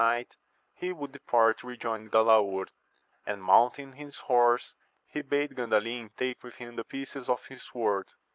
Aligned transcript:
night, 0.01 0.35
he 0.73 0.91
would 0.91 1.11
depart 1.11 1.59
to 1.59 1.67
rejoin 1.67 2.09
Galaor; 2.09 2.67
and 3.23 3.43
mount 3.43 3.77
ing 3.77 3.93
horse, 4.25 4.73
he 5.05 5.21
bade 5.21 5.51
Gandalin 5.51 6.09
take 6.17 6.41
with 6.41 6.55
him 6.55 6.75
the 6.75 6.83
pieces 6.83 7.29
of 7.29 7.45
his 7.45 7.61
sword. 7.71 8.07